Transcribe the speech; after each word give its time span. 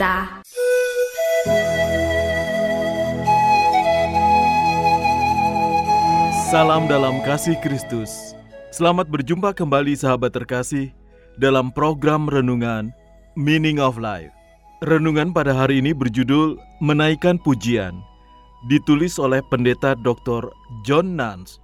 Kita 0.00 0.40
Salam 6.48 6.88
dalam 6.88 7.20
kasih 7.20 7.60
Kristus. 7.60 8.32
Selamat 8.72 9.12
berjumpa 9.12 9.52
kembali 9.52 9.92
sahabat 9.92 10.32
terkasih 10.32 10.88
dalam 11.36 11.68
program 11.68 12.32
renungan 12.32 12.88
Meaning 13.36 13.76
of 13.76 14.00
Life. 14.00 14.32
Renungan 14.88 15.36
pada 15.36 15.52
hari 15.52 15.84
ini 15.84 15.92
berjudul 15.92 16.56
Menaikkan 16.80 17.36
Pujian. 17.36 18.00
Ditulis 18.72 19.20
oleh 19.20 19.44
pendeta 19.52 19.92
Dr. 20.00 20.48
John 20.80 21.12
Nance. 21.12 21.60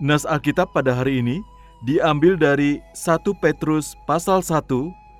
Nas 0.00 0.24
Alkitab 0.24 0.72
pada 0.72 0.96
hari 0.96 1.20
ini 1.20 1.44
diambil 1.84 2.40
dari 2.40 2.80
1 2.96 3.20
Petrus 3.44 3.92
pasal 4.08 4.40
1 4.40 4.64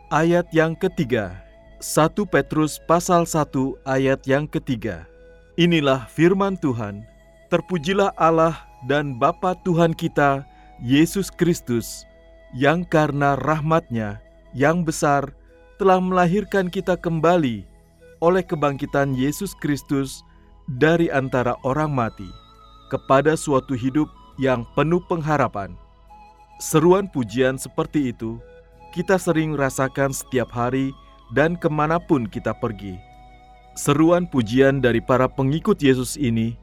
ayat 0.08 0.48
yang 0.56 0.72
ketiga. 0.72 1.45
1 1.76 2.08
Petrus 2.32 2.80
pasal 2.88 3.28
1 3.28 3.52
ayat 3.84 4.24
yang 4.24 4.48
ketiga. 4.48 5.04
Inilah 5.60 6.08
firman 6.08 6.56
Tuhan. 6.56 7.04
Terpujilah 7.52 8.16
Allah 8.16 8.56
dan 8.88 9.20
Bapa 9.20 9.52
Tuhan 9.60 9.92
kita, 9.92 10.40
Yesus 10.80 11.28
Kristus, 11.28 12.08
yang 12.56 12.80
karena 12.88 13.36
rahmatnya 13.36 14.24
yang 14.56 14.88
besar 14.88 15.36
telah 15.76 16.00
melahirkan 16.00 16.72
kita 16.72 16.96
kembali 16.96 17.68
oleh 18.24 18.40
kebangkitan 18.40 19.12
Yesus 19.12 19.52
Kristus 19.60 20.24
dari 20.80 21.12
antara 21.12 21.60
orang 21.60 21.92
mati 21.92 22.28
kepada 22.88 23.36
suatu 23.36 23.76
hidup 23.76 24.08
yang 24.40 24.64
penuh 24.72 25.04
pengharapan. 25.12 25.76
Seruan 26.56 27.04
pujian 27.12 27.60
seperti 27.60 28.16
itu 28.16 28.40
kita 28.96 29.20
sering 29.20 29.52
rasakan 29.52 30.08
setiap 30.08 30.48
hari 30.48 30.96
dan 31.34 31.58
ke 31.58 31.66
mana 31.66 31.98
pun 31.98 32.28
kita 32.28 32.54
pergi. 32.54 32.98
Seruan 33.76 34.24
pujian 34.24 34.80
dari 34.80 35.02
para 35.04 35.28
pengikut 35.28 35.76
Yesus 35.80 36.16
ini 36.16 36.56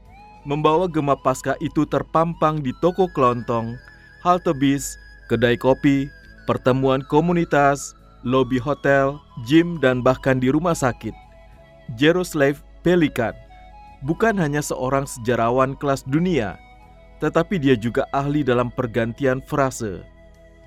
membawa 0.44 0.86
gema 0.90 1.16
Paskah 1.16 1.56
itu 1.64 1.88
terpampang 1.88 2.60
di 2.60 2.70
toko 2.80 3.08
kelontong, 3.12 3.76
halte 4.20 4.52
bis, 4.52 4.96
kedai 5.26 5.56
kopi, 5.56 6.10
pertemuan 6.44 7.00
komunitas, 7.08 7.96
lobi 8.24 8.60
hotel, 8.60 9.20
gym, 9.48 9.80
dan 9.80 10.04
bahkan 10.04 10.40
di 10.40 10.52
rumah 10.52 10.76
sakit. 10.76 11.12
Jaroslav 11.96 12.60
Pelikan 12.84 13.32
bukan 14.04 14.36
hanya 14.36 14.60
seorang 14.60 15.08
sejarawan 15.08 15.72
kelas 15.80 16.04
dunia, 16.04 16.60
tetapi 17.24 17.56
dia 17.56 17.72
juga 17.72 18.04
ahli 18.12 18.44
dalam 18.44 18.68
pergantian 18.68 19.40
frase. 19.40 20.04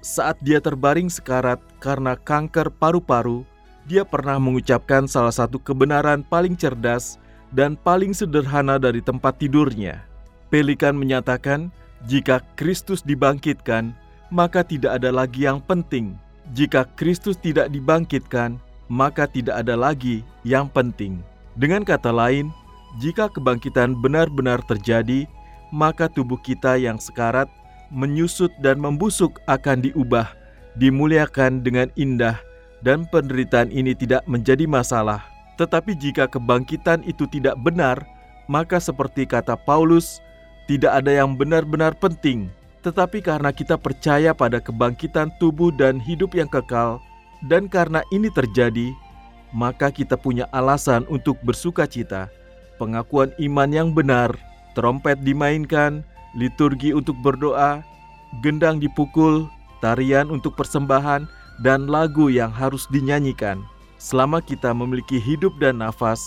Saat 0.01 0.41
dia 0.41 0.57
terbaring 0.57 1.09
sekarat 1.13 1.61
karena 1.77 2.17
kanker 2.17 2.73
paru-paru, 2.81 3.45
dia 3.87 4.03
pernah 4.03 4.35
mengucapkan 4.35 5.07
salah 5.07 5.31
satu 5.31 5.57
kebenaran 5.63 6.19
paling 6.27 6.59
cerdas 6.59 7.15
dan 7.55 7.79
paling 7.79 8.11
sederhana 8.11 8.75
dari 8.75 8.99
tempat 8.99 9.39
tidurnya. 9.39 10.03
Pelikan 10.51 10.99
menyatakan, 10.99 11.71
jika 12.05 12.43
Kristus 12.59 12.99
dibangkitkan, 12.99 13.95
maka 14.27 14.61
tidak 14.61 14.99
ada 14.99 15.09
lagi 15.09 15.47
yang 15.47 15.63
penting. 15.63 16.19
Jika 16.51 16.83
Kristus 16.99 17.39
tidak 17.39 17.71
dibangkitkan, 17.71 18.59
maka 18.91 19.27
tidak 19.27 19.63
ada 19.63 19.75
lagi 19.79 20.23
yang 20.43 20.67
penting. 20.71 21.23
Dengan 21.55 21.83
kata 21.87 22.11
lain, 22.11 22.51
jika 22.99 23.31
kebangkitan 23.31 23.95
benar-benar 23.99 24.63
terjadi, 24.67 25.27
maka 25.71 26.07
tubuh 26.07 26.39
kita 26.39 26.79
yang 26.79 26.99
sekarat, 26.99 27.51
menyusut 27.91 28.51
dan 28.63 28.79
membusuk 28.79 29.39
akan 29.47 29.83
diubah, 29.83 30.31
dimuliakan 30.79 31.63
dengan 31.63 31.91
indah, 31.99 32.39
dan 32.85 33.09
penderitaan 33.09 33.73
ini 33.73 33.97
tidak 33.97 34.25
menjadi 34.29 34.69
masalah. 34.69 35.23
Tetapi 35.57 35.97
jika 35.97 36.29
kebangkitan 36.29 37.01
itu 37.07 37.25
tidak 37.25 37.57
benar, 37.65 38.05
maka 38.45 38.77
seperti 38.77 39.25
kata 39.25 39.57
Paulus, 39.57 40.21
tidak 40.69 41.01
ada 41.01 41.11
yang 41.23 41.33
benar-benar 41.33 41.97
penting. 41.97 42.51
Tetapi 42.85 43.25
karena 43.25 43.49
kita 43.49 43.75
percaya 43.75 44.31
pada 44.37 44.61
kebangkitan 44.61 45.33
tubuh 45.41 45.73
dan 45.73 45.97
hidup 45.97 46.37
yang 46.37 46.47
kekal, 46.47 47.01
dan 47.49 47.65
karena 47.65 48.05
ini 48.13 48.29
terjadi, 48.29 48.93
maka 49.51 49.89
kita 49.89 50.15
punya 50.15 50.45
alasan 50.53 51.03
untuk 51.09 51.39
bersuka 51.41 51.89
cita. 51.89 52.29
Pengakuan 52.77 53.33
iman 53.41 53.69
yang 53.73 53.89
benar, 53.91 54.37
trompet 54.77 55.17
dimainkan, 55.25 56.05
liturgi 56.37 56.93
untuk 56.93 57.17
berdoa, 57.25 57.81
gendang 58.45 58.77
dipukul, 58.77 59.49
tarian 59.81 60.29
untuk 60.29 60.53
persembahan, 60.53 61.25
dan 61.61 61.89
lagu 61.89 62.29
yang 62.29 62.53
harus 62.53 62.85
dinyanyikan. 62.89 63.61
Selama 63.97 64.41
kita 64.43 64.73
memiliki 64.73 65.17
hidup 65.17 65.57
dan 65.57 65.81
nafas, 65.81 66.21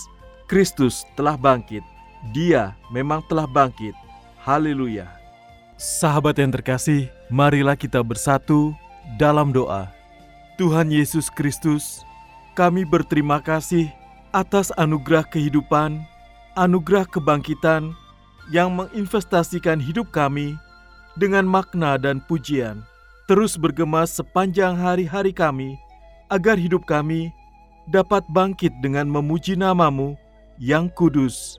Kristus 0.51 1.07
telah 1.15 1.39
bangkit. 1.39 1.83
Dia 2.35 2.75
memang 2.91 3.23
telah 3.31 3.47
bangkit. 3.47 3.95
Haleluya. 4.43 5.07
Sahabat 5.79 6.37
yang 6.37 6.51
terkasih, 6.53 7.09
marilah 7.31 7.79
kita 7.79 8.03
bersatu 8.03 8.75
dalam 9.17 9.49
doa. 9.55 9.89
Tuhan 10.59 10.93
Yesus 10.93 11.31
Kristus, 11.31 12.05
kami 12.53 12.85
berterima 12.85 13.41
kasih 13.41 13.89
atas 14.29 14.69
anugerah 14.77 15.25
kehidupan, 15.25 16.03
anugerah 16.53 17.07
kebangkitan 17.09 17.95
yang 18.51 18.75
menginvestasikan 18.75 19.79
hidup 19.79 20.11
kami 20.11 20.59
dengan 21.15 21.47
makna 21.47 21.95
dan 21.97 22.19
pujian. 22.27 22.83
Terus 23.31 23.55
bergema 23.55 24.03
sepanjang 24.03 24.75
hari-hari 24.75 25.31
kami, 25.31 25.79
agar 26.27 26.59
hidup 26.59 26.83
kami 26.83 27.31
dapat 27.87 28.27
bangkit 28.27 28.75
dengan 28.83 29.07
memuji 29.07 29.55
namamu 29.55 30.19
yang 30.59 30.91
kudus, 30.91 31.55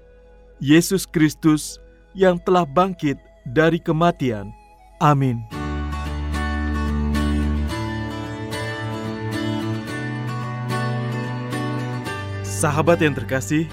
Yesus 0.61 1.09
Kristus 1.09 1.81
yang 2.13 2.37
telah 2.45 2.69
bangkit 2.69 3.17
dari 3.49 3.81
kematian. 3.81 4.53
Amin. 5.01 5.41
Sahabat 12.45 13.01
yang 13.01 13.17
terkasih, 13.17 13.65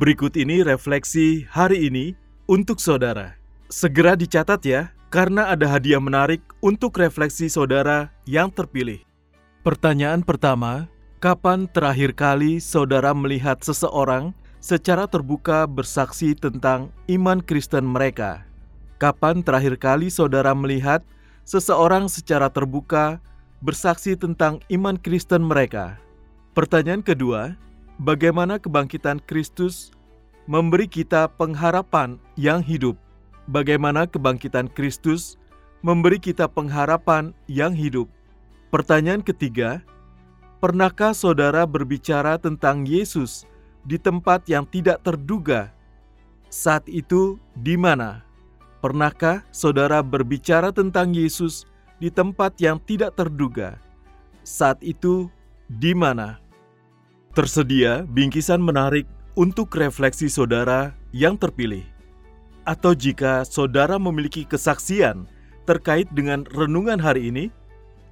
berikut 0.00 0.32
ini 0.32 0.64
refleksi 0.64 1.44
hari 1.52 1.92
ini 1.92 2.16
untuk 2.48 2.80
saudara. 2.80 3.36
Segera 3.68 4.16
dicatat 4.16 4.64
ya, 4.64 4.96
karena 5.08 5.52
ada 5.52 5.68
hadiah 5.68 6.00
menarik 6.00 6.40
untuk 6.64 6.96
refleksi 7.00 7.48
saudara 7.48 8.12
yang 8.28 8.52
terpilih. 8.52 9.04
Pertanyaan 9.64 10.24
pertama, 10.24 10.88
Kapan 11.18 11.66
terakhir 11.66 12.14
kali 12.14 12.62
saudara 12.62 13.10
melihat 13.10 13.58
seseorang 13.58 14.30
secara 14.62 15.10
terbuka 15.10 15.66
bersaksi 15.66 16.30
tentang 16.30 16.94
iman 17.10 17.42
Kristen 17.42 17.82
mereka? 17.82 18.46
Kapan 19.02 19.42
terakhir 19.42 19.82
kali 19.82 20.14
saudara 20.14 20.54
melihat 20.54 21.02
seseorang 21.42 22.06
secara 22.06 22.46
terbuka 22.46 23.18
bersaksi 23.58 24.14
tentang 24.14 24.62
iman 24.70 24.94
Kristen 24.94 25.42
mereka? 25.42 25.98
Pertanyaan 26.54 27.02
kedua, 27.02 27.58
bagaimana 27.98 28.62
kebangkitan 28.62 29.18
Kristus 29.26 29.90
memberi 30.46 30.86
kita 30.86 31.34
pengharapan 31.34 32.22
yang 32.38 32.62
hidup? 32.62 32.94
Bagaimana 33.48 34.04
kebangkitan 34.04 34.68
Kristus 34.76 35.40
memberi 35.80 36.20
kita 36.20 36.46
pengharapan 36.46 37.32
yang 37.48 37.72
hidup? 37.72 38.06
Pertanyaan 38.68 39.24
ketiga, 39.24 39.80
Pernahkah 40.58 41.14
saudara 41.14 41.62
berbicara 41.70 42.34
tentang 42.34 42.82
Yesus 42.82 43.46
di 43.86 43.94
tempat 43.94 44.42
yang 44.50 44.66
tidak 44.66 45.06
terduga? 45.06 45.70
Saat 46.50 46.90
itu 46.90 47.38
di 47.54 47.78
mana? 47.78 48.26
Pernahkah 48.82 49.46
saudara 49.54 50.02
berbicara 50.02 50.74
tentang 50.74 51.14
Yesus 51.14 51.62
di 52.02 52.10
tempat 52.10 52.58
yang 52.58 52.82
tidak 52.82 53.14
terduga? 53.14 53.78
Saat 54.42 54.82
itu 54.82 55.30
di 55.70 55.94
mana? 55.94 56.42
Tersedia 57.38 58.02
bingkisan 58.10 58.58
menarik 58.58 59.06
untuk 59.38 59.70
refleksi 59.78 60.26
saudara 60.26 60.90
yang 61.14 61.38
terpilih. 61.38 61.86
Atau 62.68 62.92
jika 62.92 63.48
saudara 63.48 63.96
memiliki 63.96 64.44
kesaksian 64.44 65.24
terkait 65.64 66.04
dengan 66.12 66.44
renungan 66.52 67.00
hari 67.00 67.32
ini, 67.32 67.48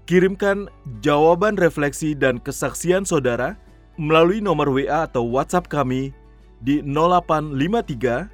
kirimkan 0.09 0.73
jawaban 1.05 1.61
refleksi 1.61 2.17
dan 2.17 2.41
kesaksian 2.41 3.05
saudara 3.05 3.61
melalui 4.01 4.41
nomor 4.41 4.73
WA 4.73 5.05
atau 5.05 5.29
WhatsApp 5.29 5.69
kami 5.69 6.17
di 6.65 6.81
0853 6.81 8.33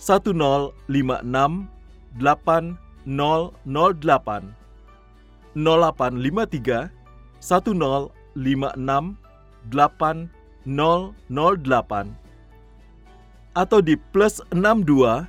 1056 0.00 0.72
8008 2.16 4.56
0853 5.52 6.88
1056 7.44 8.08
8008 9.68 10.32
atau 13.52 13.84
di 13.84 14.00
plus 14.16 14.40
62 14.48 15.28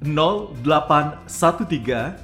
0813 0.00 2.16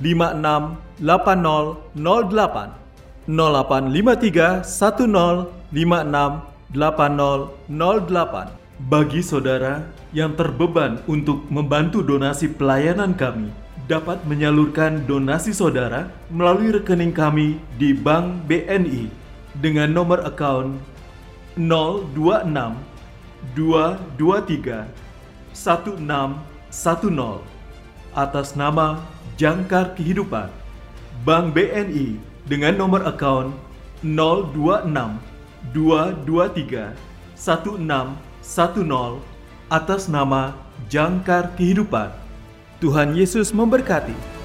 1056 0.00 1.00
8008 1.00 2.70
0853 3.26 4.62
1056 4.64 5.72
8008 6.74 8.66
bagi 8.76 9.24
saudara 9.24 9.88
yang 10.12 10.36
terbeban 10.36 11.00
untuk 11.08 11.48
membantu 11.48 12.04
donasi 12.04 12.52
pelayanan 12.52 13.16
kami, 13.16 13.48
dapat 13.88 14.20
menyalurkan 14.28 15.08
donasi 15.08 15.56
saudara 15.56 16.12
melalui 16.28 16.76
rekening 16.76 17.14
kami 17.14 17.56
di 17.80 17.96
Bank 17.96 18.44
BNI 18.44 19.08
dengan 19.56 19.88
nomor 19.96 20.28
account 20.28 20.76
026 21.56 22.52
223 23.56 24.84
1610 25.56 26.36
atas 28.12 28.52
nama 28.52 29.00
Jangkar 29.36 29.92
Kehidupan. 29.92 30.48
Bank 31.28 31.52
BNI 31.52 32.16
dengan 32.48 32.72
nomor 32.80 33.04
account 33.04 33.52
026 34.00 34.88
223 35.76 36.96
16 37.36 37.84
10 37.84 38.88
atas 39.68 40.08
nama 40.08 40.56
Jangkar 40.88 41.52
Kehidupan. 41.52 42.16
Tuhan 42.80 43.12
Yesus 43.12 43.52
memberkati. 43.52 44.35